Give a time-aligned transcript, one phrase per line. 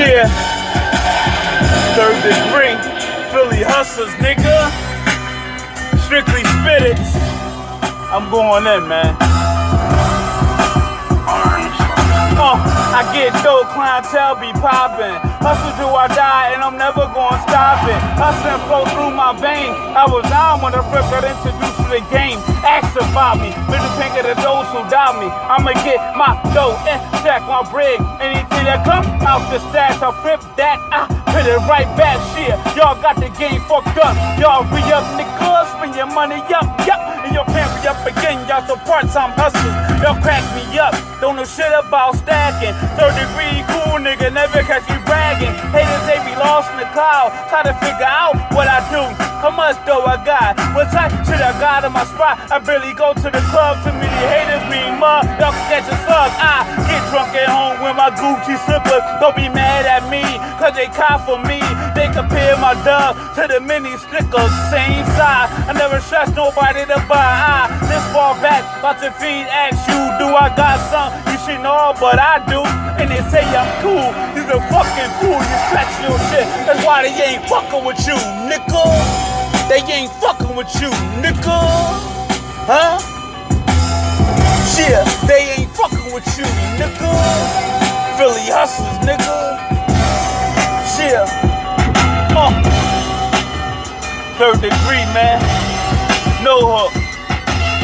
[0.00, 0.24] Yeah.
[1.92, 2.72] Third degree.
[3.28, 4.72] Philly hustlers, nigga.
[6.08, 7.12] Strictly spirits.
[8.08, 9.14] I'm going in, man.
[12.40, 12.56] Uh,
[12.96, 15.20] I get dope, clientele be poppin'.
[15.44, 18.00] Hustle till I die, and I'm never gonna stop it.
[18.16, 19.76] Hustling flow through my veins.
[19.92, 21.69] I was down when the flip got introduced.
[23.20, 25.28] Middle finger to those who doubt me.
[25.28, 28.00] I'ma get my dough and stack my bread.
[28.16, 30.80] Anything that come out the stash, I'll flip that.
[30.88, 32.16] I put it right back.
[32.32, 34.16] Shit, y'all got the game fucked up.
[34.40, 36.96] Y'all re up, niggas, spend your money up, yup.
[37.20, 38.40] And y'all can't be up again.
[38.48, 39.76] Y'all some part-time hustlers.
[40.00, 40.96] Y'all crack me up.
[41.20, 42.72] Don't know shit about stacking.
[42.96, 44.64] Third degree cool nigga, never
[46.60, 47.32] lost in the cloud.
[47.48, 49.00] Try to figure out what I do.
[49.40, 50.60] How much dough I got?
[50.76, 52.36] What type shit I got in my spot?
[52.52, 53.80] I barely go to the club.
[53.80, 55.24] Too many haters be mud.
[55.40, 56.28] Y'all can catch a slug.
[56.36, 59.00] I get drunk at home with my Gucci slippers.
[59.24, 60.20] Don't be mad at me,
[60.60, 61.64] cause they cop for me.
[61.96, 65.48] They compare my dub to the mini stickers, same size.
[65.64, 67.24] I never trust nobody to buy.
[67.24, 71.10] I this far back, about to feed, ask you, do I got some?
[71.32, 72.60] You should know, but I do.
[73.00, 74.12] And they say I'm cool.
[74.50, 75.38] A fucking fool.
[75.38, 76.42] You stretch your shit.
[76.66, 78.14] That's why they ain't fucking with you,
[78.50, 78.82] nigga.
[79.68, 80.90] They ain't fucking with you,
[81.22, 81.60] nigga.
[82.66, 82.98] Huh?
[84.76, 86.44] Yeah, they ain't fucking with you,
[86.82, 87.14] nigga.
[88.18, 89.60] Philly hustlers, nigga.
[90.98, 91.24] Yeah.
[92.34, 92.50] Uh.
[94.36, 95.38] Third degree, man.
[96.42, 96.92] No hook.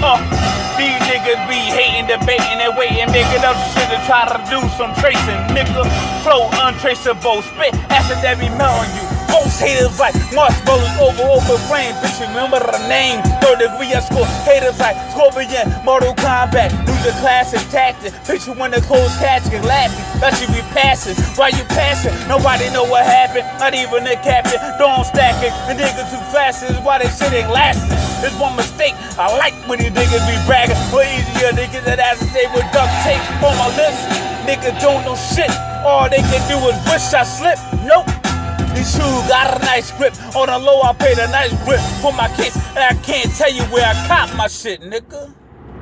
[0.02, 0.55] Uh.
[0.76, 4.92] These niggas be hating, debating, and waiting, making up shit to try to do some
[5.00, 5.88] tracing, nigga.
[6.22, 9.05] Flow untraceable, spit acid that be melting you.
[9.36, 11.92] Most haters like marshmallows over open flame.
[12.00, 13.20] Bitch, remember the name.
[13.44, 14.24] Third degree, I score.
[14.48, 16.72] Haters like Scorpion, Mortal Kombat.
[16.88, 18.16] Lose the classic tactic.
[18.24, 20.00] Picture when the close catching, laughing.
[20.24, 21.20] That should be passing.
[21.36, 22.16] Why you passing?
[22.32, 23.44] Nobody know what happened.
[23.60, 24.56] Not even the captain.
[24.80, 25.52] Don't stack it.
[25.68, 27.92] The niggas too fast is why they shit ain't lasting.
[28.24, 28.96] It's one mistake.
[29.20, 30.80] I like when these niggas be bragging.
[30.96, 34.00] Way easier niggas that have to stay with duct tape on my lips.
[34.48, 35.52] Niggas don't know shit.
[35.84, 37.60] All they can do is wish I slip.
[37.84, 38.15] Nope.
[38.76, 40.12] These shoes got a nice grip.
[40.36, 42.56] On the low, I paid a nice grip for my kids.
[42.76, 45.32] And I can't tell you where I caught my shit, nigga.